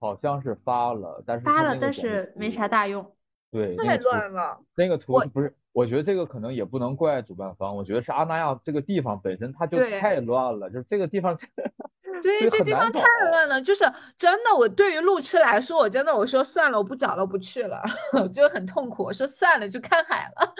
[0.00, 3.16] 好像是发了，但是发了，但是没啥大用。
[3.50, 11.36] 对，太乱了，那个图不是，我觉得这个可能也不能怪主办方，我觉得是阿那亚这个地方本身它就太乱了，就是这个地方
[12.22, 13.84] 对，这地方太乱了，就是
[14.16, 17.82] 真的，我对于路痴来说，我真的我说算了，我不找了，我不去了，
[18.32, 19.02] 就很痛苦。
[19.02, 20.54] 我说算了，就看海了。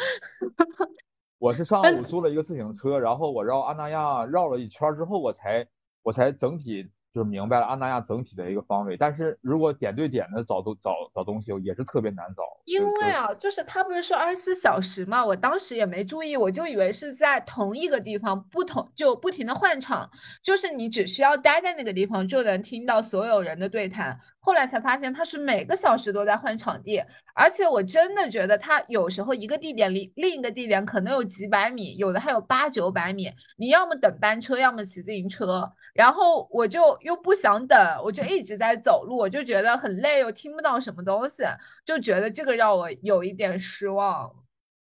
[1.39, 5.65] 我是上午租了一个自行车，然后我绕阿那亚绕了一圈儿之后，我才
[6.03, 8.97] 我才整体就是明白了安那亚整体的一个方位。
[8.97, 12.43] 但是如果点对点的找东找找东西，也是特别难找。
[12.65, 20.11] 因为啊，就是他不是说二十四小时嘛，我当时也没注意，我就以为是在同一个地方，不同就不停的换场，
[20.43, 24.19] 就是你只需要待在那个地方就能听到所有人的对谈。
[24.41, 27.03] 后来才发现他是每个小时都在换场地，
[27.35, 35.73] 而且我真的觉得他有时候一个地点离另一个地点可能有几百米，有的还有八九百米，你要么等班车，要么骑自行车。
[35.95, 41.45] 然后我就又不想等，我就一直在走路，我就觉得很累，又听不到什么东西。
[41.87, 44.35] 就觉得这个让我有一点失望，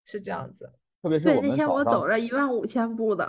[0.05, 0.71] 是这样子。
[1.01, 3.25] 对，特别是我那天我走了一万五千步的。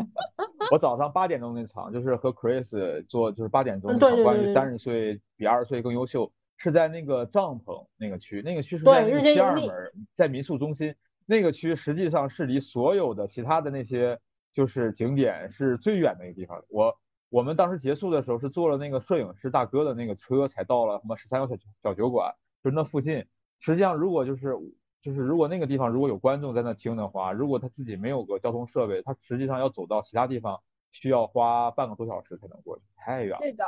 [0.70, 14.18] 我早上八点钟那场，就是和 Chris 做，就是八点钟嗯那场关于三十岁比二十岁更优秀，是在那个帐篷那个区，那个区是在西二门儿，在民宿中心那个区，实际上是离所有的其他的那些
[14.52, 16.62] 就是景点是最远的一个地方。
[16.68, 16.96] 我
[17.28, 23.24] 我们当时结束的时候是坐了那个摄影师大哥的那个车，才到了什么十三幺小小酒馆，就那附近。
[23.58, 24.54] 实际上，如果就是
[25.00, 30.60] 就是如果那个地方如果有观众在那听的话，如果他自己没有个交通设备，他实际上要走到其他地方
[30.90, 33.38] 需要花半个多小时才能过去，太远了。
[33.38, 33.64] 对的。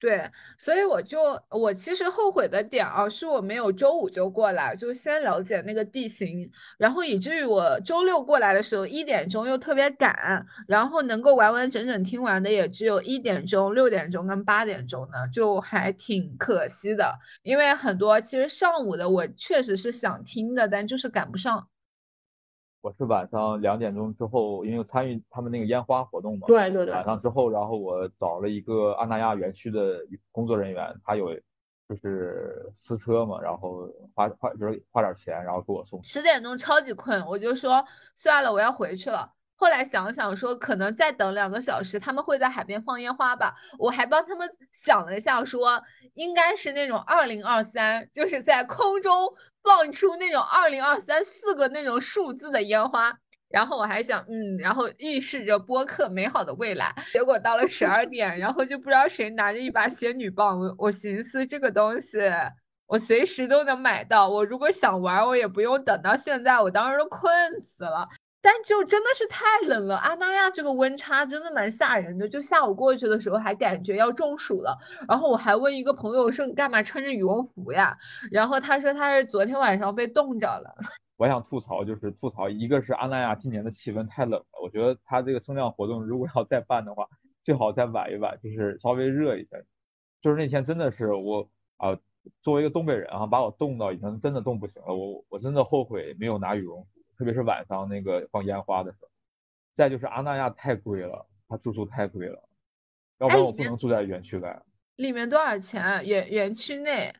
[0.00, 17.18] 对，所以我就我其实后悔的点啊，是我没有周五就过来，就先了解那个地形，然后以至于我周六过来的时候一点钟又特别赶，然后能够完完整整听完的也只有一点钟、六点钟跟八点钟呢，就还挺可惜的。
[17.42, 21.66] 因为很多其实上午的我确实是想听的，但就是赶不上。
[22.84, 31.34] 我是晚上两点钟之后，因为参与他们那个烟花活动嘛，对对对，晚上之后，然后我找了一个阿那亚园区的工作人员，他有
[31.88, 36.02] 就是私车嘛，然后花花就是花点钱，然后给我送。
[36.02, 37.82] 十点钟超级困，我就说
[38.14, 39.32] 算了，我要回去了。
[39.56, 43.54] 后来想想说，可能再等两个小时，他们会在海边放烟花吧。
[43.78, 45.82] 我还帮他们想了一下，说
[46.14, 53.16] 应该是那种二零二三，就是在空中放出那种二零二三四个那种数字的烟花。
[53.48, 56.92] 然后我还想，嗯，然后预示着播客美好的未来。
[57.12, 60.58] 结果到了十二点，然后就不知道谁拿着一把仙女棒。
[60.58, 62.18] 我我寻思这个东西，
[62.86, 64.28] 我随时都能买到。
[64.28, 66.60] 我如果想玩，我也不用等到现在。
[66.60, 68.08] 我当时都困死了。
[68.44, 72.28] 但就真的是太冷了，阿那亚这个温差真的蛮吓人的。
[72.28, 74.78] 就下午过去的时候还感觉要中暑了，
[75.08, 77.96] 然后我还问一个朋友说：“你干嘛穿着羽绒服呀？”
[78.30, 80.74] 然后他说他是昨天晚上被冻着了。
[81.16, 87.08] 我想吐槽就是吐槽，一个是阿那亚今年的气温太冷了，我觉得他这个声量活动如果要再办的话，
[87.42, 89.56] 最好再晚一晚，就是稍微热一下。
[90.20, 91.96] 就是那天真的是我啊，
[92.42, 96.93] 作为一个东北人啊，把我冻到已经真的冻不行了，我我真的后悔没有拿羽绒服。
[97.16, 99.08] 特别是晚上那个放烟花的时候，
[99.74, 102.48] 再就是阿那亚太贵了，它住宿太贵了，
[103.18, 104.62] 要不然我不能住在园区外。
[104.96, 106.06] 里面多少钱？
[106.06, 107.12] 园园区内？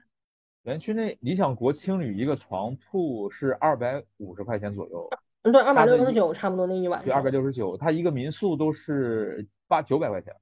[0.62, 5.11] 园区内，理想国青旅一个床铺是二百五十块钱左右。
[5.42, 7.04] 嗯，对，二百六十九差不多那一晚。
[7.04, 10.35] 对，二百六十九，它一个民宿都是八九百块钱。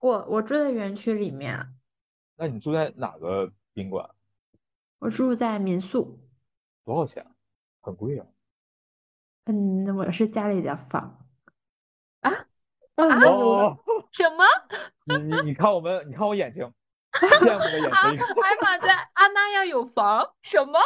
[0.00, 1.68] 我我住在园区里面。
[2.34, 4.10] 那你住在哪个宾馆？
[4.98, 6.18] 我住在民宿。
[6.84, 7.24] 多少钱？
[7.80, 8.26] 很贵啊。
[9.46, 11.18] 嗯，我是家里的房
[12.20, 12.30] 啊
[12.94, 13.08] 啊！
[14.12, 14.44] 什么？
[15.06, 16.62] 你你你看我们，你看我眼睛，
[17.12, 17.90] 羡慕的眼睛。
[17.90, 20.30] 艾玛在 阿那亚有房？
[20.42, 20.78] 什么？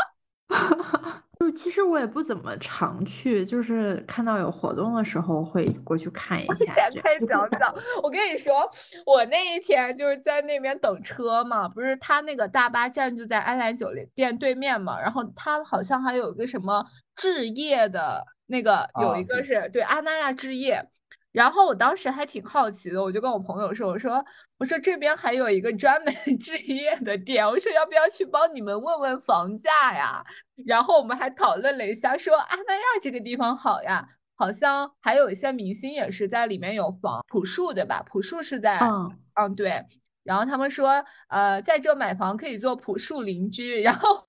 [1.38, 6.73] 就其实我也不怎么常去，就是看到有活动的时候会过去看一下。
[6.73, 8.71] 展开讲讲，我跟你说，
[9.05, 18.25] 我那一天就是在那边等车嘛，不是他那个大巴站就在安澜酒店对面嘛，然后他好像还有个什么置业的。
[18.47, 20.89] 那个有一个是对阿那亚置业，
[21.33, 24.25] 然后我当时还挺好奇的，我就跟我朋友说，我说
[24.59, 30.25] 我说这边还有一个专门 置业的店，我说要不要去帮你们问问房价呀？
[30.65, 38.03] 然后我们还讨论了一下，说阿那亚这个地方好呀，好像还有一些明星也是在里面有房，朴树对吧？
[38.09, 39.85] 朴树是在嗯嗯对，
[40.23, 44.27] 然后他们说呃在这买房可以做朴树邻居，然后。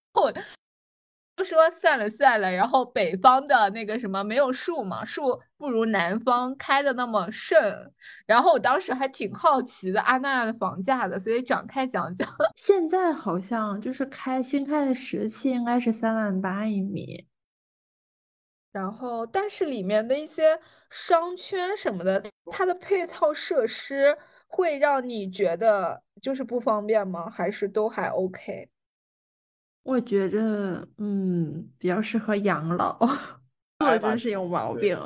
[1.37, 7.93] 不说算了算了，然后北方的那个什么没有树嘛，树不如南方开的那么盛。
[8.25, 12.27] 然后我当时还挺好奇的阿那亚的房价的，所以展开讲讲。
[12.57, 17.27] 现在好像就是开新开的时期应该是三万八一米，
[18.71, 27.29] 然后但是里面的一些商圈什么的，它的配套设施会让你觉得就是不方便吗？
[27.29, 28.69] 还是都还 OK？
[29.87, 32.99] 我觉得，嗯，比较适合养老。
[33.79, 34.99] 我真是有毛病。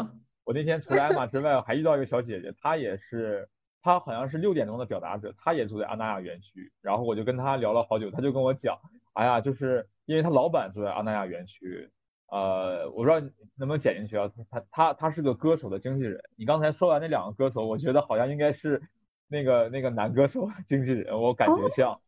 [0.43, 3.47] 我那天除了艾玛之外，我还遇到一个小姐姐，她也是，
[3.83, 6.71] 她好像是六点钟的表达者，她也住在阿那亚园区。
[6.81, 8.75] 然后我就跟她聊了好久，她就跟我讲，
[9.13, 11.87] 哎呀，就是因为她老板住在阿那亚园区，
[12.31, 14.31] 呃，我不知道能不能剪进去啊。
[14.49, 16.19] 她她她是个歌手的经纪人。
[16.35, 18.81] 你刚才说完那两个歌手，我觉得好像应该是
[19.27, 22.01] 那个那个男歌手经纪人，我感觉像。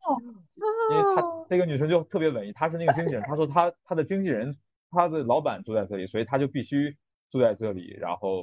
[0.92, 4.56] 因为她这个女生就特别文艺，她是那个经纪人，她说她她的经纪人，
[4.92, 6.96] 她的老板住在这里，所以她就必须
[7.32, 8.40] 住在这里，然后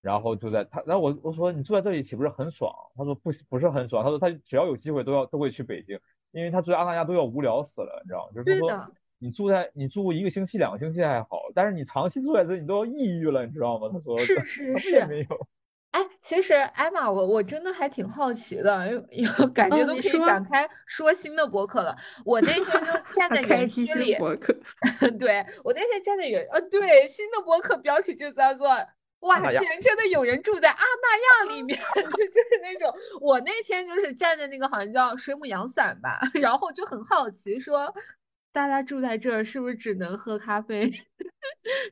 [0.00, 2.72] 然后住在她，然后我我说你住在这里岂不是很爽？
[2.96, 5.98] 她说不不是很爽，她说她只要有机会都要都会去北京，
[6.32, 8.32] 因为她住在阿那亚都要无聊死了，你知道吗？
[8.34, 8.70] 就是说
[9.18, 13.90] 你住在你住一个星期两个星期还好，但是你长期住在这里你都要抑郁了，你知道吗？
[13.92, 15.48] 她说是是是没有。
[15.92, 21.96] 哎，其实艾玛，我我真的还挺好奇的，因为感觉都可以展开说新的博客了。
[22.24, 24.14] 我那天就 站在园区里，
[25.18, 28.68] 对我那天站在园，呃，对，新的博客标题就叫做
[29.20, 32.94] “哇，竟然真的有人住在阿那亚里面 ”，就是那种。
[33.20, 37.92] 我那天就是站在那个好像叫水母阳伞吧，然后就很好奇，说
[38.52, 40.90] 大家住在这儿是不是只能喝咖啡？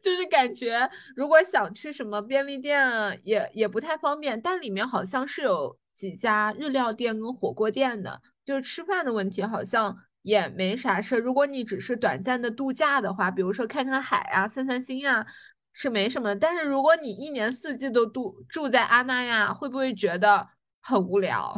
[0.03, 11.17] 就是感觉如果想去什么便利店也也不太方便，但里面好像是有几家日料店跟火锅店的，就是吃饭的问题好像也没啥事。
[11.19, 15.27] 如果你只是短暂的度假的话，比如说看看海啊、散散心啊，
[15.73, 16.35] 是没什么。
[16.37, 20.49] 但是如果你一年四季都度住在阿那亚，会不会觉得
[20.81, 21.55] 很无聊？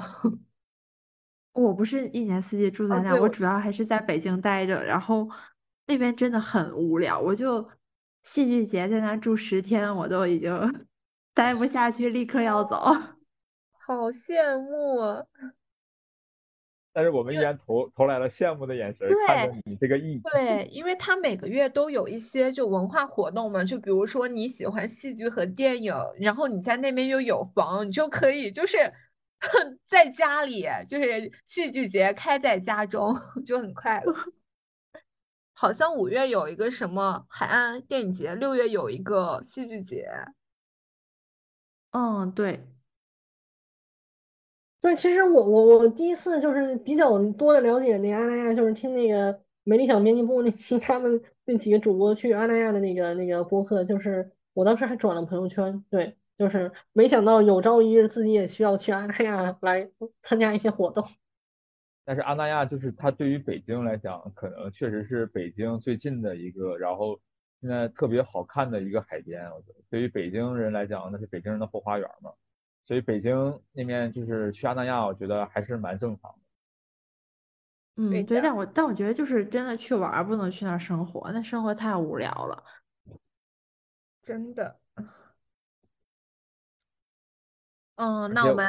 [1.53, 5.29] 我不是一年四季住在那，我主要还是在北京待着，然后
[5.87, 7.69] 那边真的很无聊，我就。
[8.29, 10.53] 戏剧节在那住十天，我都已经
[11.33, 12.77] 待不下去，立刻要走。
[13.73, 15.25] 好羡慕啊！
[16.93, 20.21] 但是我们依然投投来了羡慕的眼神，看着你这个意。
[20.31, 28.77] 对，因为他每个月都有一些就文化活动嘛，就比如说你喜欢戏剧和电影，然后你在那边又有房，你就可以就是
[29.87, 33.15] 在家里，就是戏剧节开在家中，
[33.47, 34.15] 就很快乐。
[35.61, 40.09] 好像五月有一个什么海岸电影节，六月有一个戏剧节。
[41.91, 42.65] 嗯，对，
[44.81, 59.91] 对，其实我我我第一次就是比较多的了解那个阿那亚，就是听那个美理想编辑部那期他们那几个主播去阿那亚的那个那个播客，就是我当时还转了朋友圈，对，就是没想到有朝一日自己也需要去阿那亚来
[60.23, 61.05] 参加一些活动。
[62.09, 67.21] 但是阿那亚就是它对于北京来讲，可能确实是北京最近的一个，然后
[67.61, 69.45] 现在特别好看的一个海边。
[69.51, 72.33] 我觉得对于北京人来讲，那是北京人的后花园嘛。
[72.87, 76.39] 所以北京那面就是去阿那亚，我觉得还是蛮正常的。
[77.97, 82.65] 嗯，对，但我但我觉得就是真的去玩，不能去那儿生活，那生活太无聊了，
[84.25, 84.81] 真的。
[87.97, 88.67] 嗯，那我们。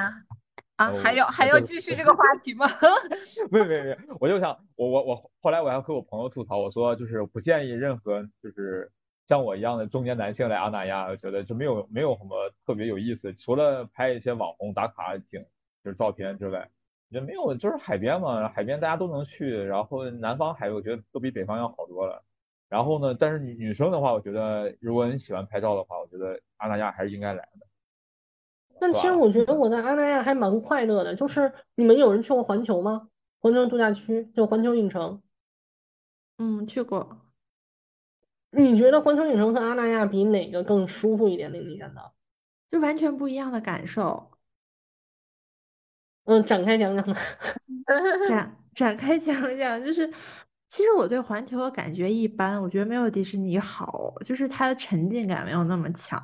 [0.80, 2.66] 啊，还有还要继续 这个话题吗？
[3.52, 8.90] 没有没有没有，我就想我我我后来我还和我朋友吐槽，我说就是不建议任何就是
[9.28, 15.46] 像我一样的中年男性来阿那亚，我觉得就没有没有什么特别有意思，除了拍一些网红打卡景
[15.84, 16.70] 就是照片之外，
[17.10, 22.24] 也没有就是海边嘛，海边大家都能去，然后南方海我觉得都比北方要好多了。
[22.70, 27.68] 然后呢，但是女女生的话，我觉得如果你喜欢拍照的话，我觉得阿那亚还是应该来的。
[28.80, 33.10] 但其实我觉得我在阿那亚还蛮快乐的，就是你们有人去过环球吗？
[33.40, 35.22] 环球度假区就环球影城。
[36.38, 37.18] 嗯，去过。
[38.52, 41.52] 你觉得环球影城和阿那亚比哪个更舒服一点？
[41.52, 42.12] 那个觉得？
[42.72, 44.32] 就完全不一样的感受。
[46.26, 47.06] 嗯，展开讲讲。
[48.28, 50.08] 展 展开讲讲，就是
[50.68, 56.22] 其实我对环球的感觉一般，我觉得没有迪士尼好，就是它的沉浸感没有那么强。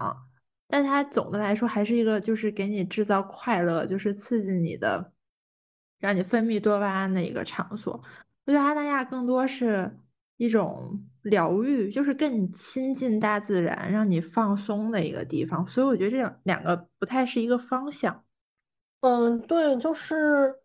[0.67, 5.11] 但它总的来说还是一个，就是给你制造快乐，就是刺激你的，
[5.99, 7.93] 让你分泌多巴胺的一个场所。
[8.45, 9.99] 我觉得阿那亚更多是
[10.37, 15.65] 一种疗愈，就是更亲近大自然，让你放松的一个地方。
[15.67, 18.23] 所以我觉得这两两个不太是一个方向。
[19.01, 20.55] 嗯，对，就是，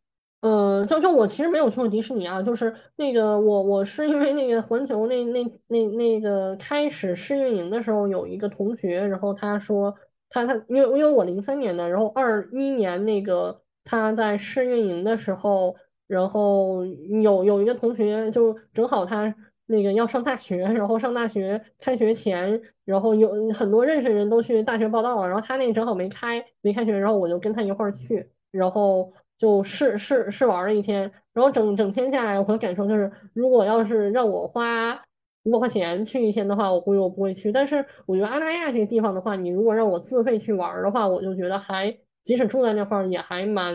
[0.40, 9.94] 呃，就就我其实没有去过迪士尼啊，就是那个我我是因为那个环球那那那那个开始试运营的时候，有一个同学，然后他说
[10.31, 15.76] 他他因为因为我零三年的，然后二一年那个他在试运营的时候，
[16.07, 19.35] 然后有有一个同学就正好他
[19.66, 29.12] 那个要上大学，然后上大学开学前，然后有很多认识的人都去大学报到了，然后他那个正好没开没开学，然后我就跟他一块儿去，然后。
[29.40, 35.03] 就试试试玩了一天，然后整整天下来，我的感受就是，如果要是让我花
[35.44, 37.50] 五百块钱去一天的话，我估计我不会去。
[37.50, 43.74] 但是我觉得阿那亚这个地方的话，你如果让我自费去玩的话，我就觉得还即使住在那块儿也还蛮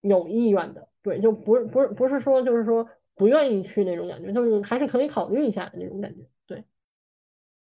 [0.00, 0.88] 有意愿的。
[1.02, 6.26] 对，就不是不是不是说就是说不愿意去那种感觉，就是还是可以考虑一下的那种感觉。
[6.48, 6.64] 对，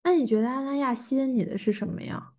[0.02, 2.32] 那你觉得阿那亚吸引你的是什么呀？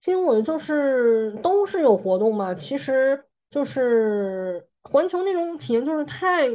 [0.00, 3.24] 吸引我的就是都是有活动嘛，其实。
[3.54, 6.48] 就是环球那种体验，就是太，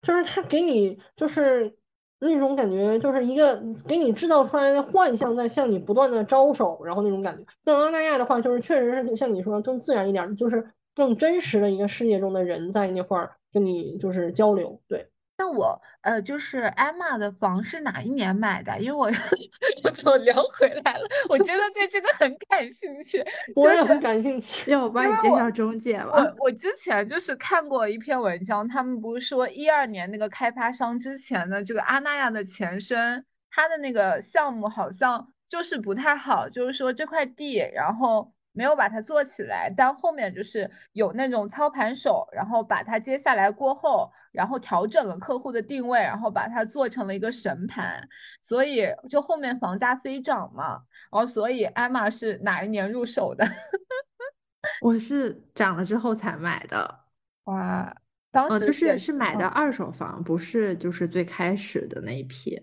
[0.00, 1.76] 就是他给你就是
[2.20, 7.44] 那种感觉，就是一个给你制造出来的幻象在向你不断的招手，然后那种感觉。
[7.64, 15.08] 像澳大利亚的话，就是确实是像你说的更自然一点，就是更真实的一个世界中的人在那块儿跟你就是交流，对。
[15.38, 18.76] 那我呃，就是艾玛的房是哪一年买的？
[18.80, 19.08] 因为我
[20.04, 23.24] 我聊回来了，我真的对这个很感兴趣。
[23.54, 26.10] 我也很感兴趣，要我帮你介绍中介吗？
[26.12, 38.32] 我我之前就是看过一篇文章，他们不是说一二年那个开发商之前的这个阿那亚的前身，他的那个项目好像就是不太好，就是说这块地，然后。
[38.58, 48.02] 没有把它做起来，但后面就是有那种操盘手，然后把它接下来过后，然后调整了客户的定位，然后把它做成了一个神盘，
[48.42, 50.82] 所以就后面房价飞涨嘛，
[51.12, 53.46] 然后所以艾玛是哪一年入手的？
[54.82, 56.98] 我是涨了之后才买的，
[57.44, 57.96] 哇，
[58.32, 62.60] 当时就是是买的二手房，不是就是最开始的那一批。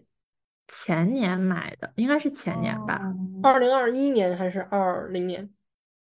[0.67, 2.99] 前年买的，应该是前年吧，
[3.43, 5.47] 二零二一年还是二零年？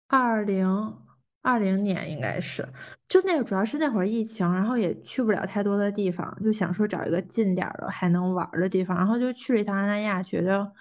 [0.09, 0.97] 二零
[1.43, 2.67] 二零年应该是，
[3.09, 10.73] 就那个主要是那会儿疫情，然后也去不了太多的地方，就想说找一个近点儿的还能玩的地方，然后就去了一趟阿那亚，觉得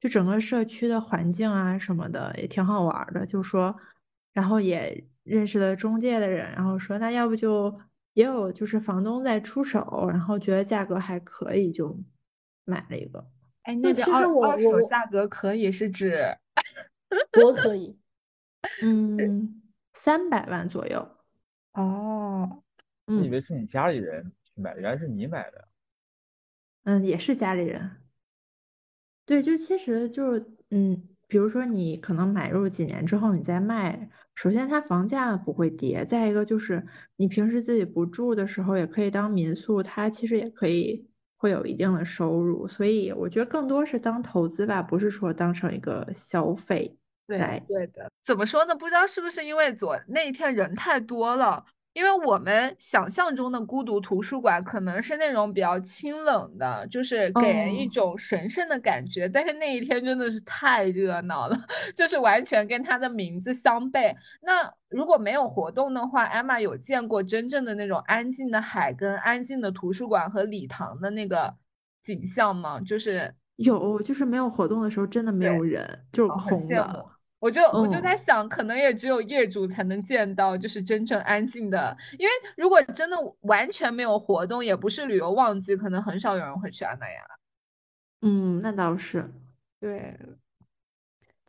[0.00, 3.76] 就整个社区的环境啊什么的也挺好玩的，就说，
[4.32, 7.78] 然后也认识了中介的人，然后说那要不就
[8.14, 11.98] 也有就是房东在出手，然后觉得价格还可以就。
[12.68, 13.24] 买了一个，
[13.62, 16.36] 哎，那边二二手价格可以是指
[17.30, 17.96] 多可以，
[18.82, 19.62] 嗯，
[19.94, 21.08] 三百万左右。
[21.72, 22.62] 哦，
[23.06, 25.68] 我以为是你家里人去买，原来是你买的。
[26.84, 27.90] 嗯，也是家里人。
[29.24, 30.38] 对，就其实就
[30.70, 36.86] 嗯，比如说你可能买入几年之后你再卖，首先它房价不会跌，再一个就是
[37.16, 41.08] 你平时自己不住的时候也可以当民宿，它其实也可以。
[41.38, 46.96] 会有一定的收入，所以我觉得更多是当投资吧，不是说当成一个消费。
[47.26, 48.74] 对对的，怎么说呢？
[48.74, 51.64] 不知道是不是因为昨那一天人太多了。
[51.92, 59.26] 因为我们想象中的孤独图书馆可能是那种比较清冷的，就是给人一种神圣的感觉。
[59.26, 61.56] 但是那一天真的是太热闹了，
[61.96, 64.14] 就是完全跟它的名字相悖。
[64.42, 71.56] 那如果没有活动的话，艾玛有见过真正的那种安静的海跟安静的图书馆和礼堂的那个
[72.02, 72.78] 景象吗？
[72.78, 77.06] 就是有，就是没有活动的时候真的没有人，就是空的。
[77.38, 81.96] 我就我就在想，可能也只有业主才能见到，就是真正安静的。
[82.18, 87.26] 因为如果真的完全没有活动，也不是旅游旺季，可能很少有人会去阿那亚。
[88.22, 89.30] 嗯，那倒是。
[89.78, 90.18] 对。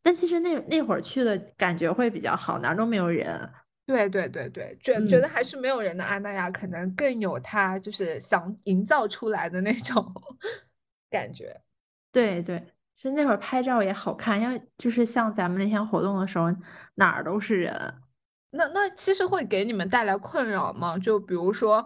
[0.03, 3.49] 但其实那那会儿去的感觉会比较好，哪儿都没有人。
[3.85, 10.13] 对对对对，觉觉得还是没有人的阿那亚，可能更有他就是想营造出来的那种
[11.09, 11.61] 感觉。
[12.11, 12.61] 对对。
[12.97, 16.47] 就那会儿拍照也好看，因为就是像咱们那天活动的时候，
[16.95, 17.93] 哪儿都是人。
[18.49, 20.97] 那那其实会给你们带来困扰吗？
[20.97, 21.85] 就比如说，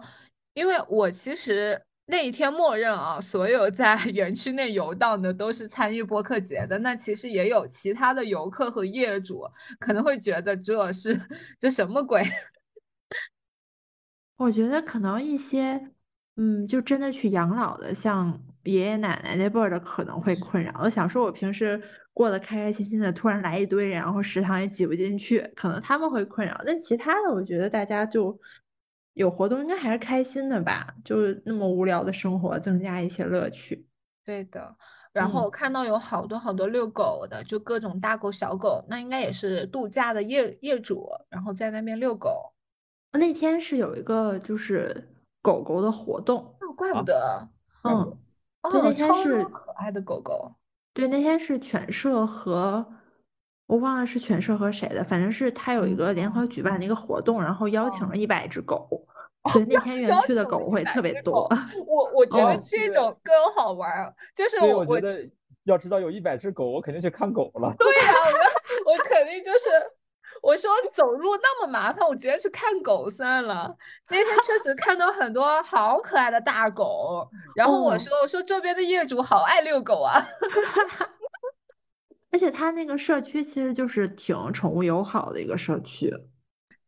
[0.54, 6.78] 因为我其实那一天默认啊，所有在 园区内游荡的都是参与播客节的。
[6.78, 9.44] 那其实也有其他的游客和业主
[9.78, 11.20] 可能会觉得这是
[11.60, 12.22] 这什么鬼？
[14.36, 15.90] 我觉得可能一些，
[16.36, 18.40] 嗯，就真的去养老的，像。
[18.64, 20.72] 爷爷奶奶那辈儿的可能会困扰。
[20.82, 21.80] 我想说，我平时
[22.12, 26.60] 过得开开心心的，突然来一堆人，然后食堂也挤不进去，可能他们会困扰。
[26.64, 28.38] 但其他的，我觉得大家就
[29.14, 30.94] 有活动，应该还是开心的吧？
[31.04, 33.86] 就那么无聊的生活，增加一些乐趣。
[34.24, 34.76] 对的。
[35.12, 42.54] 然后我看到有好多好多遛狗的，就各种大狗小狗，那应该也是度假的业业主，然后在那边遛狗。
[43.12, 47.46] 那天是有一个就是狗狗的活动，怪不得，
[47.82, 48.04] 嗯。
[48.04, 48.18] 对，
[48.70, 50.52] 那天是可爱的狗狗。
[50.94, 52.86] 对，那天是犬舍和
[53.66, 58.88] 我忘了是犬舍和谁的，反正是他有一个联合举办的一个活动，然后邀请了一百只狗。
[59.54, 61.48] 对，那天园区的狗会特别多。
[61.86, 65.28] 我我觉得这种更好玩，就是我觉得
[65.64, 67.74] 要知道有一百只狗，我肯定去看狗了。
[67.78, 68.12] 对呀，
[68.86, 69.68] 我我肯定就是。
[70.42, 73.76] 我说走路那么麻烦，我直接去看狗算了。
[74.10, 80.20] 那天确实看到很多好可爱的大狗，然后我说我说这边的业主好爱遛狗啊，
[82.32, 86.12] 而且他那个社区其实就是挺宠物友好的一个社区。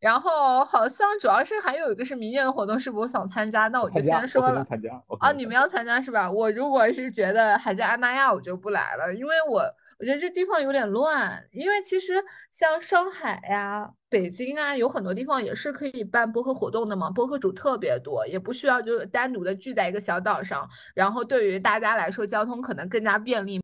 [0.01, 3.69] 然后好像主要是还有一个是明年的活动，是不是想参加？
[3.69, 4.65] 那我就先说了。
[4.65, 4.89] 参加
[5.21, 6.29] 啊，你们要参加是吧？
[6.29, 9.63] 我如果是觉得还在安那亚，我就不来了，因为我。
[9.97, 12.13] 我觉得这地方有点乱，因为其实
[12.51, 23.61] 像上海呀、北京啊，有很多地方也是可以办播客活动的嘛，播客主特别多，也不需要就是单独的聚在一个小岛上，然后对于大家来说，交通可能更加便利。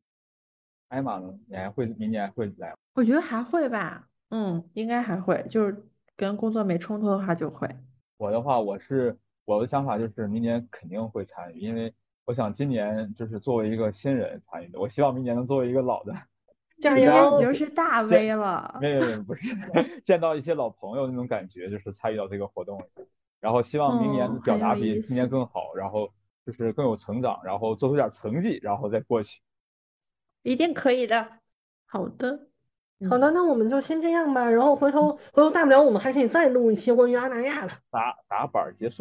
[0.88, 1.38] 艾玛呢？
[1.50, 2.74] 你还会明年会来？
[2.94, 5.84] 我觉得还会吧，嗯，应该还会，就是
[6.16, 7.68] 跟工作没冲突的话就会。
[8.16, 11.94] 我的话，我是我的想法就是明年肯定会参与，因为。
[12.26, 16.14] 我想今年就是作为一个新人参与的，我希望明年能作为一个老的。
[16.82, 18.80] 这样你就是大 V 了。
[18.82, 19.56] 没有没有，不是
[20.04, 22.84] 见到一些老朋友那种感觉，就是参与到这个活动，
[23.40, 26.10] 然后希望明年的表达比今年更好，然后
[26.46, 29.42] 就是更有成长，然后做出点成绩，然后再过去。
[30.42, 31.28] 一定可以的。
[31.86, 32.48] 好的。
[33.10, 34.50] 好的，那我们就先这样吧。
[34.50, 37.74] 然后回头回头大不了我们还可以再录一期关于阿那亚的。
[37.90, 38.98] 打打板儿结束。